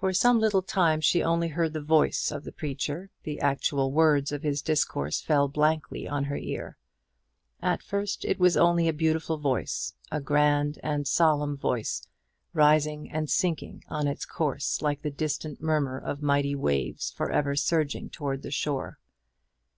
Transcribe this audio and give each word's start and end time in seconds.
For 0.00 0.14
some 0.14 0.38
little 0.40 0.62
time 0.62 1.02
she 1.02 1.22
only 1.22 1.48
heard 1.48 1.74
the 1.74 1.82
voice 1.82 2.30
of 2.30 2.44
the 2.44 2.50
preacher 2.50 3.10
the 3.24 3.40
actual 3.42 3.92
words 3.92 4.32
of 4.32 4.42
his 4.42 4.62
discourse 4.62 5.20
fell 5.20 5.48
blankly 5.48 6.08
on 6.08 6.24
her 6.24 6.36
ear. 6.38 6.78
At 7.60 7.82
first 7.82 8.24
it 8.24 8.38
was 8.40 8.56
only 8.56 8.88
a 8.88 8.92
beautiful 8.94 9.36
voice, 9.36 9.92
a 10.10 10.18
grand 10.18 10.78
and 10.82 11.06
solemn 11.06 11.58
voice, 11.58 12.06
rising 12.54 13.10
and 13.10 13.28
sinking 13.28 13.84
on 13.88 14.06
its 14.08 14.24
course 14.24 14.80
like 14.80 15.02
the 15.02 15.10
distant 15.10 15.60
murmur 15.60 15.98
of 15.98 16.22
mighty 16.22 16.54
waves 16.54 17.10
for 17.10 17.30
ever 17.30 17.54
surging 17.54 18.08
towards 18.08 18.44
the 18.44 18.50
shore. 18.50 18.98